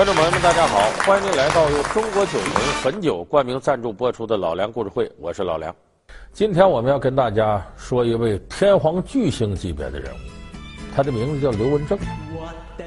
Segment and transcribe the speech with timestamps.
[0.00, 5.76] 观众朋友们，大家好，欢迎您来到由中国酒农汾酒冠名赞助播出的《老梁故事会》，我是老梁。
[6.32, 10.16] 今天我们要跟大家说一位天皇巨星级别的人物，
[10.96, 11.98] 他的名字叫刘文正。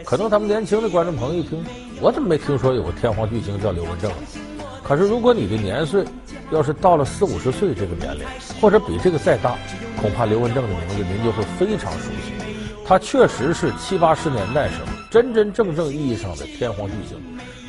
[0.03, 1.63] 可能咱们年轻的观众朋友一听，
[2.01, 4.11] 我怎么没听说有个天皇巨星叫刘文正？
[4.83, 6.03] 可是如果你的年岁
[6.49, 8.25] 要是到了四五十岁这个年龄，
[8.59, 9.55] 或者比这个再大，
[10.01, 12.33] 恐怕刘文正的名字您就会非常熟悉。
[12.83, 17.15] 他确实是七八十年代时候真真正正意义上的天皇巨星，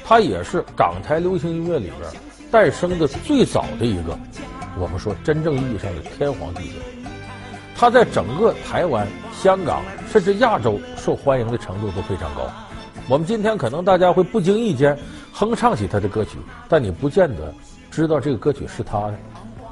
[0.03, 2.11] 他也是港台流行音乐里边
[2.51, 4.18] 诞生的最早的一个，
[4.81, 6.73] 我们说真正意义上的天皇巨星。
[7.77, 9.07] 他在整个台湾、
[9.43, 12.51] 香港甚至亚洲受欢迎的程度都非常高。
[13.11, 14.96] 我们今天可能大家会不经意间
[15.31, 17.53] 哼唱起他的歌曲，但你不见得
[17.90, 19.15] 知道这个歌曲是他的。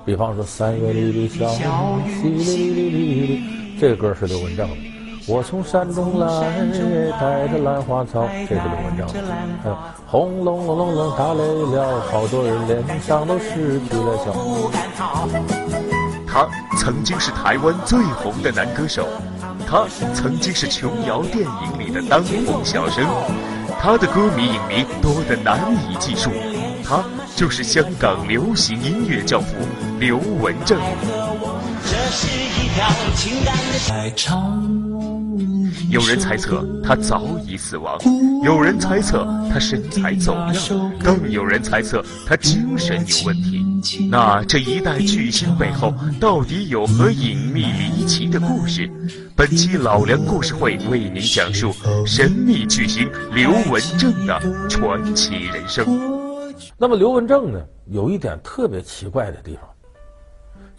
[0.04, 3.40] 比方说《三月里的小雨》，
[3.80, 4.91] 这个歌是刘文正的。
[5.28, 6.26] 我从山中来，
[7.20, 9.06] 带着兰花草，这是刘文章。
[9.62, 11.42] 还有轰隆隆隆隆打雷
[11.76, 14.34] 了，好多人脸上都失去了笑。
[16.26, 19.06] 他曾经是台湾最红的男歌手，
[19.66, 23.06] 他曾经是琼瑶电影里的当红小生，
[23.80, 26.30] 他的歌迷影迷多得难以计数。
[26.84, 27.02] 他
[27.36, 29.54] 就是香港流行音乐教父
[30.00, 30.80] 刘文正。
[32.12, 34.62] 这是一条情感的爱长。
[35.88, 37.98] 有人猜测他早已死亡，
[38.44, 43.34] 有人猜测他身材走样，更有人猜测他精神有问
[43.80, 44.06] 题。
[44.10, 48.90] 那这一代巨星背后到底有何隐秘离奇的故事？
[49.34, 51.72] 本期老梁故事会为您讲述
[52.04, 54.38] 神秘巨星刘文正的
[54.68, 55.86] 传奇人生。
[56.76, 59.62] 那么刘文正呢，有一点特别奇怪的地方，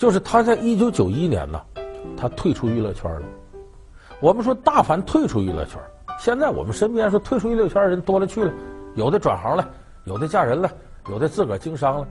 [0.04, 1.62] 就是他在一九九一年呢，
[2.18, 3.22] 他退出娱乐圈了。
[4.20, 5.80] 我们说，大凡退出娱乐圈，
[6.20, 8.52] 现在我们身边说退出娱乐圈的人多了去了，
[8.96, 9.66] 有的转行了，
[10.04, 10.70] 有的嫁人了，
[11.10, 12.08] 有的自个儿经商了。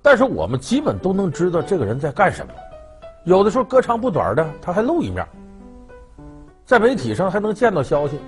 [0.00, 2.54] 但是我们基本都能知道这个人在干什么。
[3.24, 5.22] 有的时候隔长不短的，他还露一面，
[6.64, 8.18] 在媒体上还能见到消息。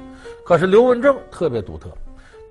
[0.44, 1.88] 可是刘文正特别独特，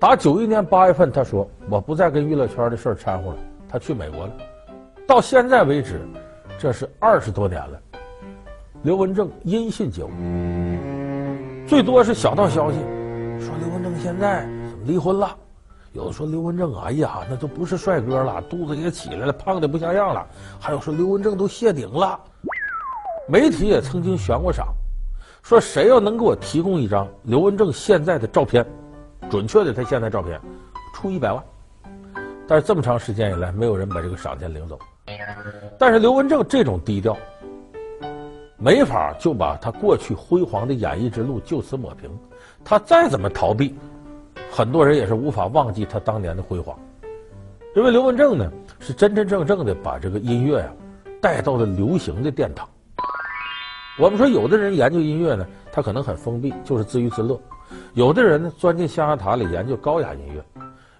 [0.00, 3.36] 打九一年八月份，他说我不再跟娱乐圈的事儿掺和了，
[3.68, 4.32] 他去美国了。
[5.06, 6.00] 到现在为止，
[6.58, 7.80] 这是二十多年了。
[8.82, 10.10] 刘文正音信皆无，
[11.68, 12.78] 最多是小道消息，
[13.38, 14.44] 说刘文正现在
[14.84, 15.36] 离婚了？
[15.92, 20.26] 有的说刘文正，哎呀，那都不是帅哥了，肚子也起来了，胖的不像样了。
[20.58, 22.18] 还有说刘文正都谢顶了。
[23.28, 24.66] 媒体也曾经悬过赏，
[25.42, 28.66] 说谁要能给我提供一张刘文正现在的照片，
[29.30, 30.40] 准确的他现在照片，
[30.92, 31.40] 出一百万。
[32.48, 34.76] 但是这么长时间以来，没有人把这个赏钱领走。
[35.78, 37.16] 但是刘文正这种低调。
[38.60, 42.10] 没法就把他过去辉煌的演艺之路就此抹平，
[42.64, 43.72] 他再怎么逃避，
[44.50, 46.76] 很多人也是无法忘记他当年的辉煌。
[47.76, 50.72] 因为刘文正呢，是真真正正的把这个音乐呀
[51.20, 52.68] 带到了流行的殿堂。
[53.96, 57.40] 我们说，有的人研究音乐呢，他可能很封闭，就是自娱自乐；
[57.94, 60.42] 有的人呢，钻进象牙塔里研究高雅音乐；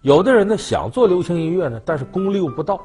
[0.03, 2.81] 有的人呢，想做流行音乐呢，但是功力又不到。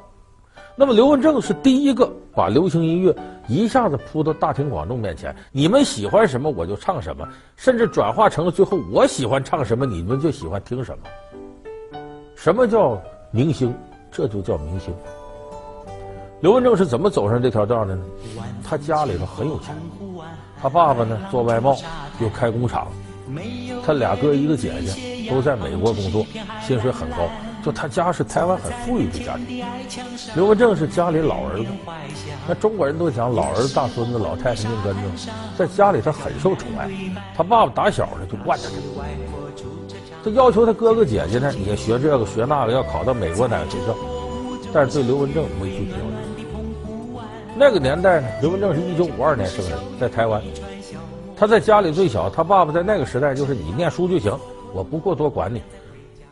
[0.75, 3.16] 那么刘文正是第一个把流行音乐
[3.47, 12.00] 一下子铺到大庭广众面前，你们喜欢什么我就唱什么，甚至转化成了最后我喜欢唱什么你们就喜欢听什么。
[12.35, 13.73] 什么叫明星？
[14.12, 14.94] 这就叫明星。
[16.41, 18.03] 刘文正是怎么走上这条道的呢？
[18.63, 19.75] 他家里头很有钱，
[20.62, 21.78] 他爸爸呢做外贸，
[22.19, 22.88] 又开工厂，
[23.85, 26.25] 他俩哥一个姐姐都在美国工作，
[26.62, 27.29] 薪水很高。
[27.63, 29.66] 就他家是台湾很富裕的家庭，
[30.35, 31.66] 刘文正是家里老儿子。
[32.47, 36.90] 那中国人都讲老儿子大孙子，老太太命根子，在家里他很受宠爱。
[37.35, 38.75] 他爸爸打小呢就惯着他，
[40.25, 43.95] 他要求他哥哥姐姐呢也学这个学那个，要考到美国哪个学校。
[44.74, 47.24] 但是对刘文正没具体要求。
[47.56, 50.41] 那个年代呢，刘文正是一九五二年生人，在台湾。
[51.38, 54.38] 他在家里最小，他爸爸在那个时代就是你念书就行，
[54.74, 55.62] 我不过多管你。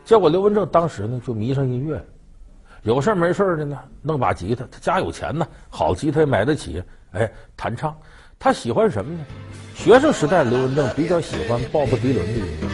[0.04, 2.04] 结果刘文正当时呢就迷上音乐，
[2.82, 6.82] 有事没事的呢弄把吉他，他家有钱呢，好吉他也买得起，
[7.12, 7.96] 哎，弹唱。
[8.38, 9.24] 他喜欢什么呢？
[9.74, 12.68] 学生时代刘文正比较喜欢鲍勃迪伦的音乐，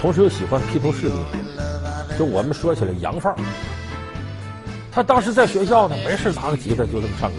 [0.00, 1.22] 同时又喜欢披头士的音
[1.56, 3.38] 乐，就我们说起来洋范儿。
[4.92, 7.36] 他当时在学校呢，没事拿个吉他就这么唱歌，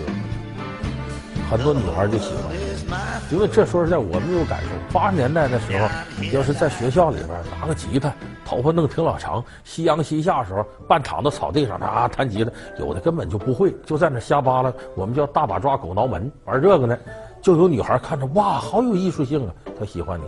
[1.50, 3.00] 很多女孩就喜欢。
[3.32, 4.70] 因为这说实在，我们有感受。
[4.94, 5.88] 八十年代的时候，
[6.34, 8.14] 要是在学校里边拿个吉他，
[8.52, 14.74] 头发弄挺老长，夕阳西下的时候，半躺到草地上啊弹吉他，有的根本就不会，就在那瞎扒拉。
[14.94, 16.98] 我们叫大把抓狗挠门，玩这个呢，
[17.42, 20.26] 就有女孩看着哇，好有艺术性啊，她喜欢你。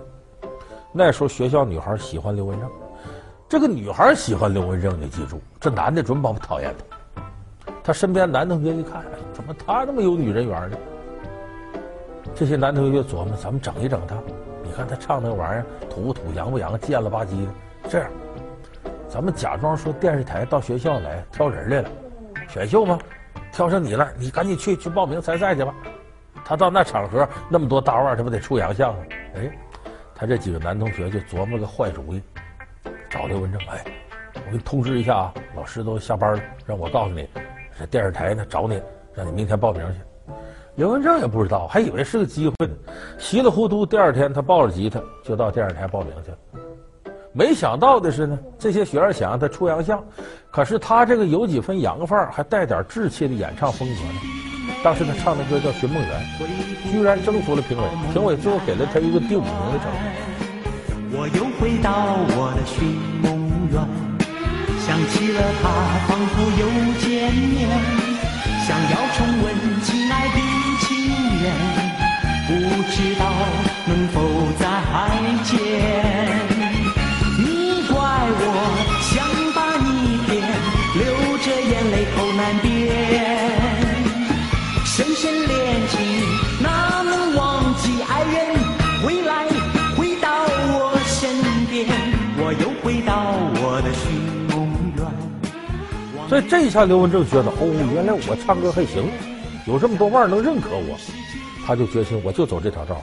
[0.94, 2.70] 那时候学校女孩喜欢刘文正，
[3.50, 7.22] 这个女孩喜欢刘文正，你记住，这男的准保不讨厌他。
[7.84, 9.04] 他身边男同学一看，
[9.34, 10.78] 怎么他那么有女人缘呢？
[12.34, 14.16] 这些男同学琢磨，咱们整一整他。
[14.64, 17.52] 你看他唱那玩意儿，土不土，洋不洋，贱了吧唧的。
[17.94, 18.10] 这样，
[19.08, 21.90] 咱们假装说电视台到学校来挑人来了，
[22.50, 22.98] 选秀吗？
[23.52, 25.72] 挑上你了，你赶紧去去报名参赛去吧。
[26.44, 29.04] 他到那场合，那么多大腕，他不得出洋相吗？
[29.36, 29.52] 哎，
[30.16, 32.20] 他这几个男同学就琢磨个坏主意，
[33.12, 33.86] 找刘文正，哎，
[34.38, 37.30] 我给你通知一下啊，老师都下班了，让我告诉你，
[37.78, 38.82] 这电视台呢找你，
[39.14, 40.00] 让你明天报名去。
[40.78, 42.74] 刘文正也不知道，还以为是个机会呢，
[43.20, 46.38] 稀里糊涂，第二天他抱着吉他就到电视台报名去了。
[47.36, 50.04] 没想到的是呢，这些学生想让他出洋相，
[50.52, 54.22] 可是他这个有几分洋范儿，还带点稚气的演唱风格呢。
[54.84, 56.22] 当时他唱的歌叫《寻梦园》，
[56.92, 57.84] 居然征服了评委，
[58.14, 59.98] 评委最后给了他一个第五名的成绩。
[61.16, 62.86] 我又回到我的寻
[63.24, 63.34] 梦
[63.72, 63.82] 园，
[64.80, 65.66] 想起了他，
[66.08, 66.70] 仿佛又
[67.02, 67.68] 见面，
[68.68, 69.46] 想要重温
[69.82, 70.38] 亲爱的
[70.86, 70.88] 情
[71.42, 71.44] 缘。
[72.46, 72.52] 不
[72.92, 73.26] 知道
[73.88, 74.22] 能否
[74.60, 74.64] 再
[75.44, 76.33] 见？
[96.34, 99.08] 所以这一下，刘文正觉得，哦，原来我唱歌还行，
[99.68, 100.98] 有这么多腕儿能认可我。
[101.64, 103.00] 他就决心，我就走这条道。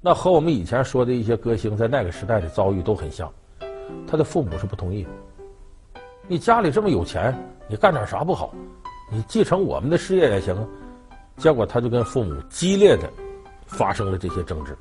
[0.00, 3.28] 那和我们以前说的一些歌星在那个时代的遭遇都很像。
[4.06, 5.04] 他的父母是不同意。
[6.28, 7.36] 你家里这么有钱，
[7.66, 8.54] 你干点啥不好？
[9.10, 10.64] 你继承我们的事业也行啊。
[11.38, 13.10] 结果他就跟父母激烈的
[13.66, 14.78] 发生了这些争执。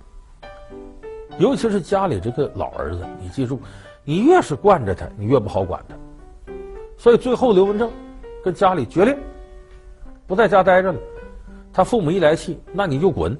[1.40, 3.60] 尤其是家里这个老儿子，你记住，
[4.04, 5.96] 你越是惯着他，你越不好管他。
[7.02, 7.92] 所以最后刘文正
[8.44, 9.18] 跟家里决裂，
[10.28, 11.00] 不在家待着了。
[11.74, 13.36] 他父母一来气，那你就滚，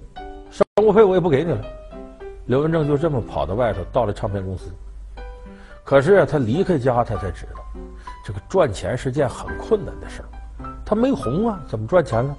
[0.50, 1.62] 生活费我也不给你了。
[2.48, 4.72] 刘文正就这么跑到外头，到了唱片公司。
[5.84, 7.64] 可是，他离开家，他才知道，
[8.26, 10.66] 这个赚钱是件很困难的事儿。
[10.84, 12.36] 他没红啊，怎么赚钱呢？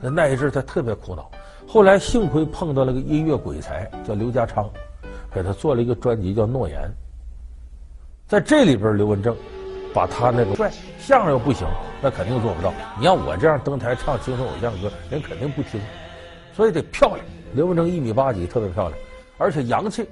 [0.00, 1.30] 那那一阵他特别苦恼。
[1.66, 4.66] 后来幸亏碰到了个音乐鬼才，叫刘家昌，
[5.30, 6.80] 给他做了一个专辑叫《诺言》。
[8.26, 9.36] 在这里边，刘文正。
[9.94, 11.66] 把他那个帅相声又不行，
[12.00, 12.72] 那肯定做不到。
[12.98, 15.80] 你要我这样登台唱青春偶像歌，人肯定不听。
[16.52, 17.24] 所以得漂亮。
[17.54, 18.98] 刘文正一米八几，特别漂亮，
[19.38, 20.06] 而且洋气。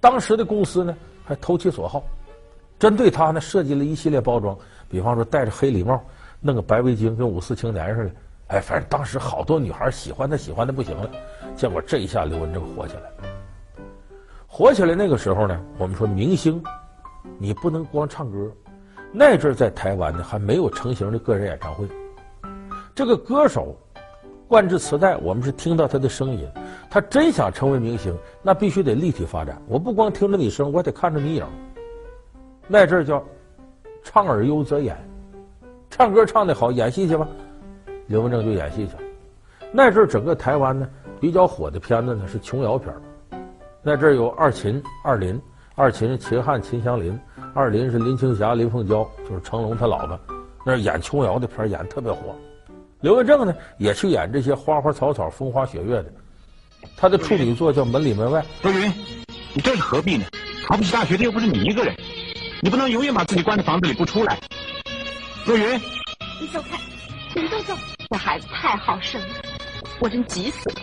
[0.00, 2.02] 当时的公司呢，还投其所好，
[2.78, 4.56] 针对他呢设计了一系列包装，
[4.88, 5.98] 比方说戴着黑礼帽，
[6.40, 8.10] 弄个白围巾，跟五四青年似的。
[8.48, 11.10] 哎，反正当时好多女孩喜欢他，喜欢的不行了。
[11.56, 13.02] 结果这一下，刘文正火起来。
[14.46, 16.62] 火起来那个时候呢，我们说明星，
[17.38, 18.52] 你不能光唱歌。
[19.12, 21.86] 那阵在台湾呢，还没有成型的个人演唱会。
[22.94, 23.76] 这个歌手
[24.48, 26.46] 灌制磁带，我们是听到他的声音。
[26.90, 29.60] 他真想成为明星，那必须得立体发展。
[29.68, 31.44] 我不光听着你声，我得看着你影。
[32.68, 33.22] 那阵叫
[34.02, 34.96] 唱而优则演，
[35.90, 37.26] 唱歌唱得好，演戏去吧。
[38.06, 39.00] 刘文正就演戏去了。
[39.72, 40.88] 那阵整个台湾呢，
[41.20, 42.94] 比较火的片子呢是琼瑶片。
[43.82, 45.40] 那阵有二秦、二林，
[45.74, 47.18] 二秦秦汉、秦祥林。
[47.56, 50.20] 二林是林青霞、林凤娇，就是成龙他老婆，
[50.62, 52.36] 那演琼瑶的片演得特别火。
[53.00, 56.12] 刘文正呢也去演这些花花草草、风花雪月的。
[56.98, 58.42] 他的处女作叫《门里门外》。
[58.60, 58.92] 若云，
[59.54, 60.26] 你这是何必呢？
[60.66, 61.96] 考不起大学的又不是你一个人，
[62.60, 64.38] 你不能永远把自己关在房子里不出来。
[65.46, 65.80] 若云，
[66.38, 66.78] 你走开，
[67.34, 67.74] 你都走。
[68.10, 69.28] 这孩子太好胜了，
[69.98, 70.76] 我真急死了。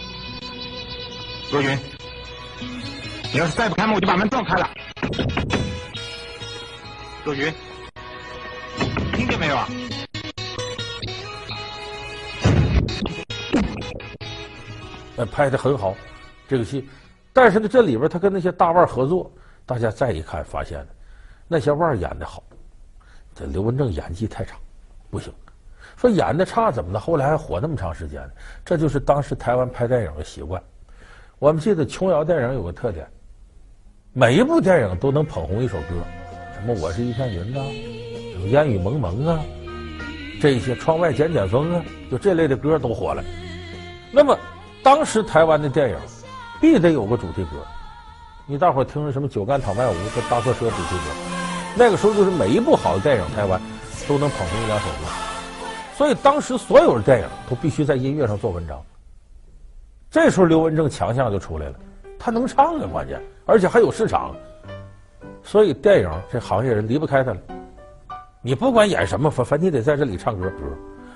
[1.51, 1.77] 若云，
[3.31, 4.67] 你要是再不开门，我就把门撞开了。
[7.25, 7.53] 若云，
[9.13, 9.65] 听见没有啊？
[15.15, 15.95] 哎，拍的很好，
[16.49, 16.85] 这个戏，
[17.31, 19.31] 但是呢，这里边他跟那些大腕合作，
[19.65, 20.87] 大家再一看，发现了
[21.47, 22.43] 那些腕演的好，
[23.33, 24.57] 这刘文正演技太差，
[25.09, 25.31] 不行。
[25.95, 26.99] 说演的差怎么的？
[26.99, 28.31] 后来还火那么长时间呢？
[28.65, 30.61] 这就是当时台湾拍电影的习惯。
[31.39, 33.07] 我们记得琼瑶电影有个特点，
[34.11, 36.03] 每一部电影都能捧红一首歌。
[36.63, 36.73] 什么？
[36.79, 37.65] 我是一片云呐、啊，
[38.39, 39.37] 有烟雨蒙蒙啊，
[40.41, 43.21] 这些窗外剪剪风啊，就这类的歌都火了。
[44.13, 44.37] 那么，
[44.81, 45.97] 当时台湾的电影
[46.61, 47.57] 必得有个主题歌。
[48.45, 51.11] 你大伙儿听着什么《酒干倘卖无》和《搭错车》主题歌，
[51.75, 53.59] 那个时候就是每一部好的电影，台湾
[54.07, 55.07] 都能捧红一两首歌。
[55.97, 58.81] 所以当时所有的电影都必须在音乐上做文章。
[60.09, 61.75] 这时候刘文正强项就出来了，
[62.17, 64.33] 他能唱啊，关键而且还有市场。
[65.43, 67.37] 所以电影这行业人离不开他了。
[68.41, 70.51] 你不管演什么，反反正你得在这里唱歌。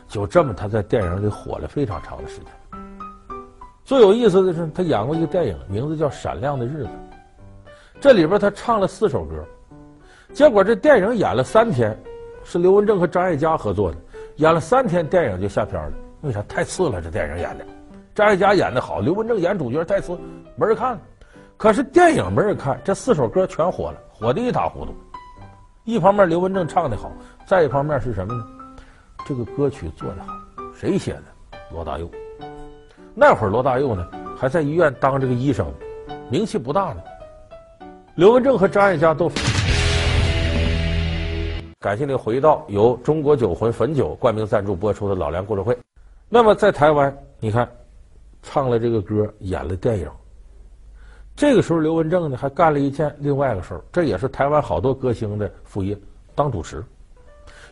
[0.07, 2.45] 就这么，他在电影里火了非常长的时间。
[3.83, 6.85] 最有意思的是，他演过一个电影，名字叫《闪亮的日子》。
[7.99, 9.43] 这里边他唱了四首歌，
[10.33, 11.97] 结果这电影演了三天，
[12.43, 13.97] 是刘文正和张艾嘉合作的，
[14.37, 15.91] 演了三天，电影就下片了。
[16.21, 16.41] 为啥？
[16.43, 17.65] 太次了，这电影演的。
[18.15, 20.17] 张艾嘉演的好，刘文正演主角太次，
[20.55, 20.97] 没人看。
[21.57, 24.93] 可是电影没人看，这四首歌全火了，火得一塌糊涂。
[25.83, 27.11] 一方面刘文正唱的好，
[27.45, 28.45] 再一方面是什么呢？
[29.25, 30.33] 这个歌曲做的好，
[30.75, 31.23] 谁写的？
[31.71, 32.09] 罗大佑。
[33.13, 35.71] 那会儿罗大佑呢，还在医院当这个医生，
[36.31, 37.01] 名气不大呢。
[38.15, 39.31] 刘文正和张艾嘉都。
[41.79, 45.77] 感谢您回到由中国酒魂汾酒冠名赞助播出的老梁故事会。
[46.27, 47.69] 那么在台湾，你看，
[48.41, 50.09] 唱了这个歌，演了电影。
[51.37, 55.95] 这个时候，刘文正呢还干了一件另外一个事儿，这也是台湾好多歌星的副业，
[56.33, 56.83] 当主持。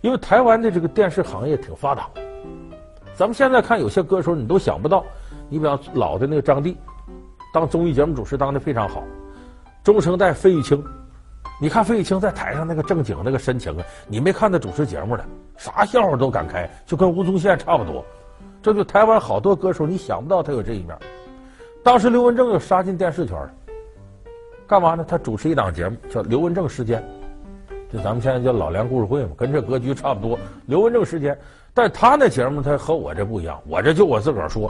[0.01, 2.07] 因为台湾的这个电视行业挺发达，
[3.15, 5.03] 咱们现在看有些歌手，你都想不到。
[5.49, 6.77] 你比方老的那个张帝，
[7.51, 9.03] 当综艺节目主持当的非常好。
[9.83, 10.83] 中生代费玉清，
[11.59, 15.25] 你看费玉清在台上那个正经那个深情啊，你没看他主持节目的，
[15.57, 18.05] 啥笑话都敢开，就跟吴宗宪差不多。
[18.61, 20.95] 这就台湾好多歌手，你想不到他有这一面。
[21.85, 23.51] 当时刘文正又杀进电视圈了，
[24.65, 25.05] 干嘛呢？
[25.07, 26.99] 他主持一档节目叫《刘文正时间》，
[27.93, 30.35] 就咱们现在叫老梁故事会嘛，跟这格局差不多。
[30.65, 31.37] 刘文正时间，
[31.75, 34.67] 但他那节目他和我这不一样，我这就我自个儿说，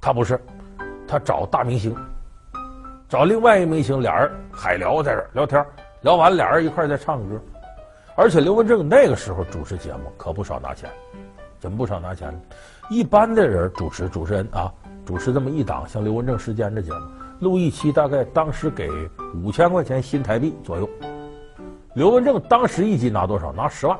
[0.00, 0.40] 他不是，
[1.06, 1.94] 他找大明星，
[3.06, 5.62] 找另外一明星，俩人海聊在这聊天，
[6.00, 7.38] 聊完俩人一块在唱歌，
[8.14, 10.88] 而且刘文正那个时候主持节目可不少拿钱，
[11.60, 12.32] 怎么不少拿钱？
[12.88, 14.72] 一般的人主持主持人啊。
[15.06, 16.98] 主持这么一档像刘文正时间的节目，
[17.38, 18.90] 录一期大概当时给
[19.40, 20.90] 五千块钱新台币左右。
[21.94, 23.52] 刘文正当时一集拿多少？
[23.52, 23.96] 拿十万。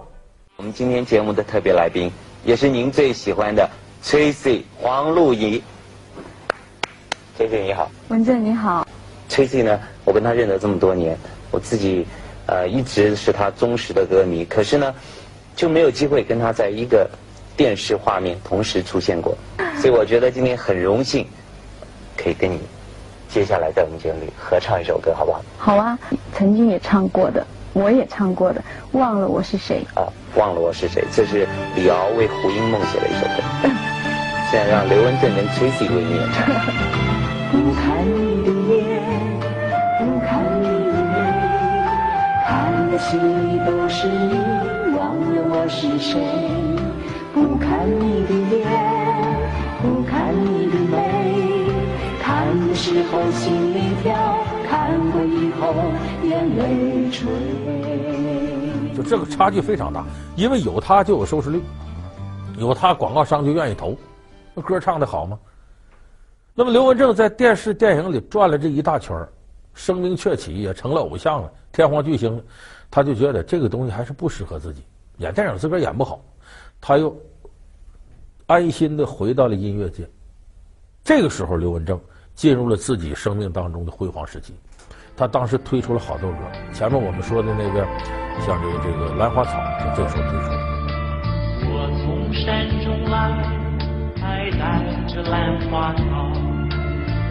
[0.57, 2.11] 我们今天节目的特别来宾，
[2.45, 3.71] 也是您最喜欢的
[4.03, 5.63] Tracy 黄露仪。
[7.39, 8.85] Tracy 你好，文正你好。
[9.29, 11.17] Tracy 呢，我跟他认得这么多年，
[11.53, 12.05] 我自己
[12.47, 14.93] 呃一直是他忠实的歌迷，可是呢
[15.55, 17.09] 就没有机会跟他在一个
[17.57, 19.39] 电视画面同时出现过。
[19.87, 21.25] 所以我觉得今天很荣幸，
[22.16, 22.59] 可以跟你
[23.28, 25.40] 接下来在我们节目里合唱一首歌，好不好？
[25.57, 25.97] 好啊，
[26.35, 29.87] 曾经也唱过的，我也唱过的，忘了我是谁。
[29.95, 30.02] 啊，
[30.35, 33.71] 忘了我是谁，这是李敖为胡因梦写的一首歌。
[34.50, 36.49] 现在让刘文正跟 Tracy 为你演唱。
[37.55, 39.00] 不看你的眼，
[40.00, 41.14] 不看你的眉，
[42.45, 44.35] 看的心里都是你，
[44.99, 46.19] 忘了我是谁。
[47.33, 48.96] 不看你的脸。
[52.97, 54.15] 时候心里跳，
[54.67, 55.75] 看过以后
[56.26, 57.29] 眼泪垂。
[58.97, 60.03] 就这个差距非常大，
[60.35, 61.61] 因为有他就有收视率，
[62.57, 63.95] 有他广告商就愿意投。
[64.55, 65.38] 那歌唱的好吗？
[66.55, 69.15] 那么刘文正在电视电影里转了这一大圈，
[69.75, 72.43] 声名鹊起，也成了偶像了，天皇巨星。
[72.91, 74.83] 他就觉得这个东西还是不适合自己，
[75.19, 76.19] 演电影自个儿演不好，
[76.81, 77.15] 他又。
[78.47, 80.09] 安心的回到了音乐界。
[81.05, 82.00] 这个时候，刘文正
[82.37, 84.55] 进入了自己生命当中的辉煌时期。
[85.16, 86.38] 他当时推出了好多歌，
[86.73, 87.85] 前面我们说的那个，
[88.47, 90.47] 像这个这个《兰花草》，就这时候推出。
[91.73, 93.33] 我从山中来，
[94.21, 96.02] 还带着兰花草，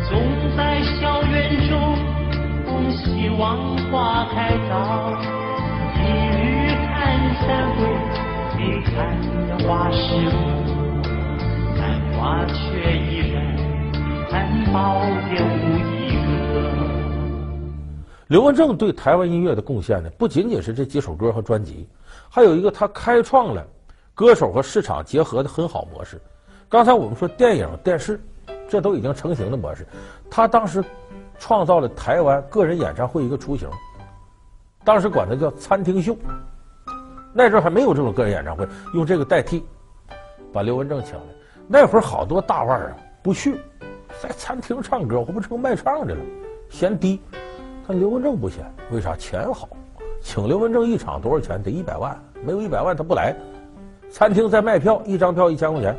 [0.09, 0.17] 总
[0.57, 1.95] 在校园中，
[2.65, 5.13] 恭希望花开早。
[5.93, 6.95] 一日看
[7.45, 7.45] 三
[7.77, 7.85] 回，
[8.57, 10.01] 没看的花是
[10.33, 10.35] 我。
[12.17, 13.54] 花却依然。
[14.35, 14.99] 难保
[15.29, 16.09] 就一
[16.51, 16.59] 个
[18.27, 21.87] 刘文正对台湾音乐的贡献呢，不仅仅是这几首歌和专辑，
[22.29, 23.65] 还有一个他开创了
[24.13, 26.21] 歌手和市场结合的很好模式。
[26.67, 28.19] 刚才我们说电影、电视，
[28.67, 29.87] 这都已经成型的模式。
[30.29, 30.83] 他当时
[31.39, 33.69] 创造了台湾个人演唱会一个雏形，
[34.83, 36.13] 当时管它叫餐厅秀。
[37.33, 39.63] 那时候还没有这种个人演唱会，用这个代替，
[40.51, 41.21] 把刘文正请来。
[41.69, 43.57] 那会儿好多大腕啊不去，
[44.21, 46.21] 在餐厅唱歌，我不成卖唱的了，
[46.69, 47.21] 嫌低。
[47.87, 49.15] 但刘文正不嫌，为啥？
[49.15, 49.69] 钱好，
[50.21, 51.61] 请刘文正一场多少钱？
[51.61, 53.35] 得一百万，没有一百万他不来。
[54.09, 55.95] 餐厅在卖票，一张票一千块钱，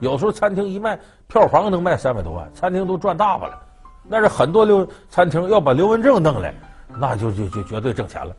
[0.00, 3.60] 有时候餐厅一卖，票房能卖三百多万，餐厅都赚大发了。
[4.08, 6.52] 那是很多刘餐厅要把刘文正弄来，
[6.98, 8.34] 那就就就绝对挣钱了。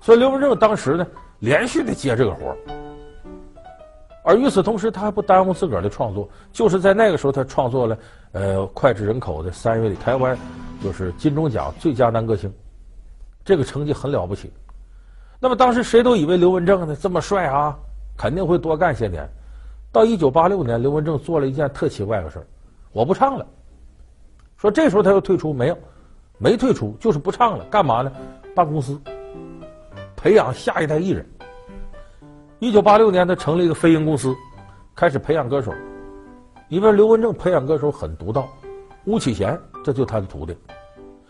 [0.00, 1.06] 所以刘文正当时呢，
[1.40, 2.56] 连续的接这个活。
[4.26, 7.96] 而与此同时，他还不耽误自个儿的创作，就是在那个时候，他创作了
[8.32, 10.36] 呃脍炙人口的《三月里》，台湾
[10.82, 12.52] 就是金钟奖最佳男歌星。
[13.44, 14.52] 这个成绩很了不起。
[15.38, 17.78] 那么当时谁都以为刘文正呢这么帅啊，
[18.16, 19.24] 肯定会多干些年。
[19.92, 22.46] 到一九八六年，刘文正做了一件特奇怪的事儿，
[22.90, 23.46] 我不唱了。
[24.56, 25.78] 说这时候他又退出没有？
[26.38, 27.64] 没退出，就是不唱了。
[27.66, 28.10] 干嘛呢？
[28.56, 29.00] 办公司，
[30.16, 31.24] 培养下一代艺人。
[32.58, 34.34] 一九八六年，他成立一个飞鹰公司，
[34.94, 35.74] 开始培养歌手。
[36.68, 38.48] 因为刘文正培养歌手很独到，
[39.04, 40.56] 巫启贤这就他的徒弟，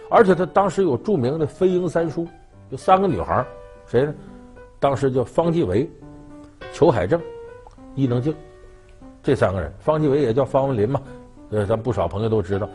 [0.09, 2.29] 而且他当时有著名的飞鹰三叔，
[2.71, 3.45] 有三个女孩，
[3.87, 4.15] 谁呢？
[4.79, 5.91] 当时叫方季惟、
[6.73, 7.21] 裘海正、
[7.97, 8.33] 伊能静，
[9.21, 9.73] 这三个人。
[9.81, 11.03] 方季惟也叫方文琳嘛，
[11.51, 12.69] 呃，咱不少朋友都知道。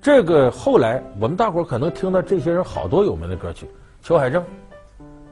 [0.00, 3.68] 这个后来我们大伙可能听到这些人好多有名的歌曲，
[4.00, 4.44] 裘海正，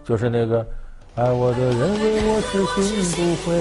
[0.03, 0.67] 就是那个。
[1.17, 3.55] 爱我的人为我痴心不悔，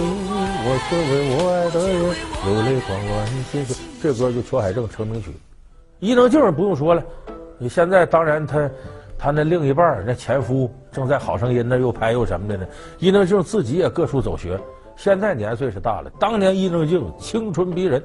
[0.66, 2.00] 我却为我爱的人
[2.46, 3.76] 流泪狂乱心碎。
[4.02, 5.30] 这歌就裘海正成名曲。
[6.00, 7.04] 伊能静不用说了，
[7.60, 8.68] 你现在当然他
[9.20, 12.66] 他那另一半那前夫正在好声音那又拍又什么的呢。
[12.98, 14.60] 伊能静自己也各处走学，
[14.96, 18.04] 现在年岁是大了，当年伊能静青春逼人。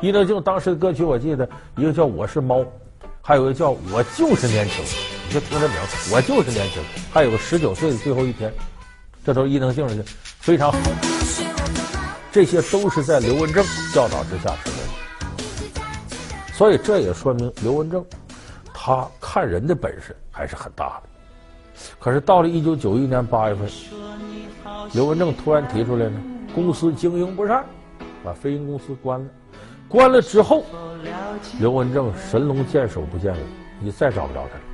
[0.00, 2.64] 伊能静当时的歌曲我记得一个叫我是猫，
[3.22, 4.84] 还有一个叫我就是年轻。
[5.34, 5.76] 就听这名，
[6.12, 6.80] 我就是年轻。
[7.12, 8.54] 还有个十九岁的最后一天，
[9.24, 10.04] 这都是伊能静的，
[10.38, 10.78] 非常好。
[12.30, 18.04] 这些都是在刘文正教导之下出来的，所以这也说明刘文正
[18.72, 21.08] 他看人的本事还是很大的。
[21.98, 23.68] 可是到了一九九一年八月份，
[24.92, 26.22] 刘文正突然提出来呢，
[26.54, 27.64] 公司经营不善，
[28.22, 29.26] 把飞鹰公司关了。
[29.88, 30.64] 关了之后，
[31.58, 33.40] 刘文正神龙见首不见尾，
[33.80, 34.73] 你再找不着他了。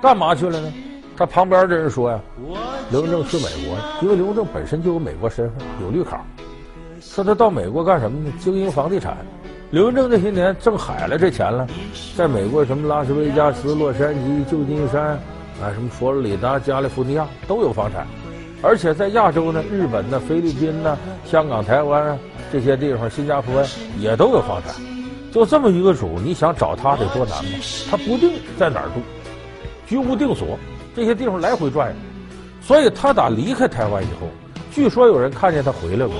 [0.00, 0.72] 干嘛去了呢？
[1.16, 2.18] 他旁边的人说呀，
[2.90, 6.24] 刘文正去美国，因为刘文正本身就有美国身份，有绿卡。
[7.00, 8.32] 说他到美国干什么呢？
[8.38, 9.18] 经营房地产。
[9.70, 11.66] 刘文正那些年挣海了这钱了，
[12.16, 15.10] 在美国什么拉斯维加斯、洛杉矶、旧金山
[15.62, 18.06] 啊，什么佛罗里达、加利福尼亚都有房产，
[18.62, 22.18] 而且在亚洲呢，日本呢、菲律宾呢、香港、台湾啊
[22.50, 23.62] 这些地方，新加坡
[23.98, 24.74] 也都有房产。
[25.30, 27.50] 就这么一个主，你想找他得多难吗？
[27.90, 29.00] 他不定在哪儿住。
[29.90, 30.56] 居无定所，
[30.94, 31.96] 这些地方来回转悠，
[32.62, 34.28] 所以他打离开台湾以后，
[34.70, 36.14] 据说有人看见他回来过，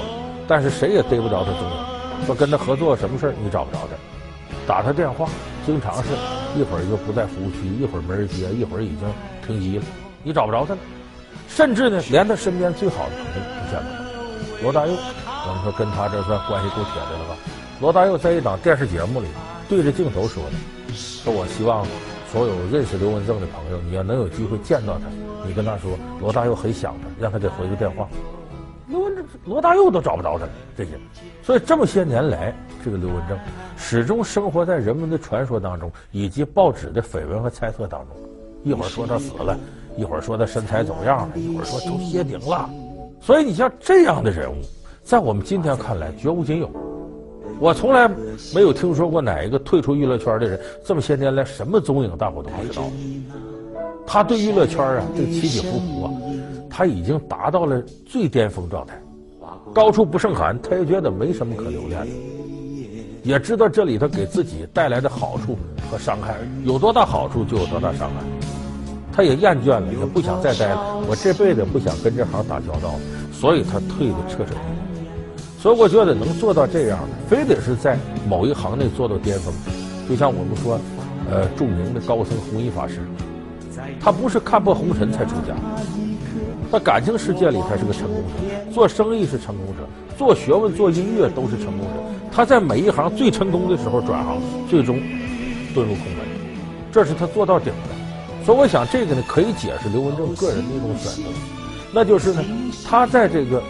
[0.48, 2.26] 但是谁也逮不着他踪影。
[2.26, 3.94] 说跟他合作什么事儿，你找不着他，
[4.66, 5.28] 打他电话，
[5.64, 6.08] 经常是
[6.58, 9.08] 一会儿就不在服务区，一会儿没人接，一会儿已经
[9.46, 9.84] 停机了，
[10.24, 10.80] 你找不着他了。
[11.48, 14.64] 甚至呢，连他身边最好的朋友都见不着。
[14.64, 14.92] 罗大佑，
[15.46, 17.36] 我们说跟他这算关系够铁的了吧？
[17.80, 19.28] 罗大佑在一档电视节目里
[19.68, 21.86] 对着镜头说的，说我希望。
[22.32, 25.06] 所有认识刘文正的朋友，你要能有机会见到他，
[25.44, 28.08] 你跟他说罗大佑很想他，让他给回个电话。
[28.86, 30.90] 刘文正、罗大佑都找不着他这些，
[31.42, 33.36] 所以这么些年来，这个刘文正
[33.76, 38.16] 始终生活在人们的传说当中，以及报纸的绯闻和猜测当中。
[38.62, 39.58] 一会儿说他死了，
[39.96, 42.70] 一会儿说他身材走样了，一会儿说都歇顶了。
[43.20, 44.56] 所以你像这样的人物，
[45.02, 46.70] 在我们今天看来绝无仅有。
[47.60, 48.08] 我从来
[48.54, 52.84] 没有听说过哪一个退出娱乐圈的人这么些年来什么踪影，大伙都不知道。
[54.06, 56.12] 他对娱乐圈啊，这个起起伏伏啊，
[56.70, 58.98] 他已经达到了最巅峰状态，
[59.74, 62.06] 高处不胜寒，他也觉得没什么可留恋的，
[63.22, 65.58] 也知道这里头给自己带来的好处
[65.90, 68.24] 和伤害有多大好处就有多大伤害，
[69.12, 72.94] 他也厌倦了，也不想再待了，我这辈子不想跟这行打交道，
[73.30, 74.79] 所以他退得彻彻底底。
[75.60, 79.52] 所以我觉得能做到这样的，非得是在某一行内做到巅峰。
[80.08, 80.80] 就像我们说，
[81.30, 83.00] 呃，著名的高僧弘一法师，
[84.00, 85.54] 他不是看破红尘才出家，
[86.72, 92.00] 在感情世界里他是个成功者，做生意是成功者，做学问、做音乐都是成功者。
[92.32, 96.24] 他在每一行最成功的时候转行，最终遁入空门，
[96.90, 98.46] 这是他做到顶的。
[98.46, 101.30] 所以我想这个呢，可以解释刘文正个人的一种选择，
[101.92, 102.42] 那就是呢，
[102.82, 103.62] 他在这个。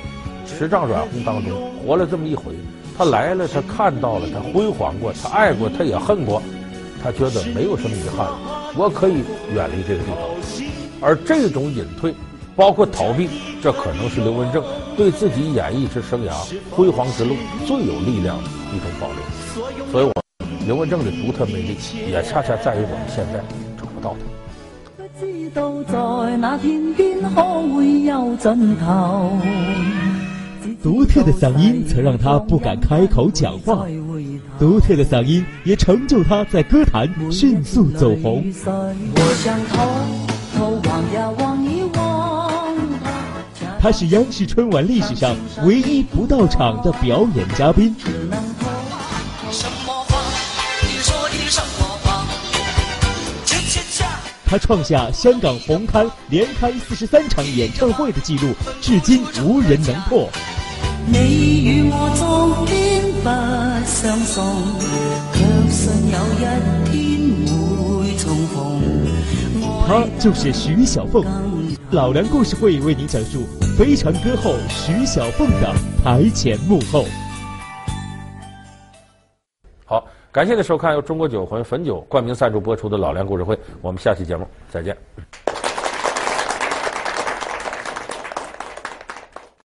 [0.59, 2.53] 十丈软红当中活了这么一回，
[2.99, 6.43] 他来了，他看到了，他辉煌过，他爱过，他也恨过，
[7.03, 9.23] 他觉得没有什么遗憾了，我可以
[9.55, 10.19] 远离这个地方。
[11.01, 12.15] 而这种隐退，
[12.55, 13.31] 包括逃避，
[13.63, 14.63] 这可能是刘文正
[14.97, 16.33] 对自己演艺之生涯
[16.71, 17.35] 辉煌之路
[17.67, 19.17] 最有力量的一种保留。
[19.91, 20.13] 所以我
[20.67, 21.77] 刘文正的独特魅力，
[22.11, 23.41] 也恰恰在于我们现在
[23.79, 25.05] 找不到他。
[25.19, 27.43] 不知道在那天边可
[27.75, 29.39] 会有尽头。
[30.83, 33.87] 独特的嗓音曾让他不敢开口讲话，
[34.59, 38.51] 独特的嗓音也成就他在歌坛迅速走红。
[43.79, 47.95] 他是央视春晚历史上唯一不到场的表演嘉宾。
[54.47, 60.29] 他创下香港红磡连开四十三场演唱会的记录，至今无人能破。
[61.07, 63.29] 你与我昨天不
[63.87, 64.45] 相送，
[65.33, 65.39] 却
[65.71, 66.43] 信有一
[66.91, 66.95] 天
[67.77, 68.81] 会重逢。
[69.87, 71.25] 他就是徐小凤，
[71.91, 73.45] 老梁故事会为您讲述
[73.77, 77.05] 非常歌后徐小凤的台前幕后。
[79.85, 84.97] 好，感谢您收看由中国酒魂汾酒冠名赞助播出的《老梁故事会》，我们下期节目再见。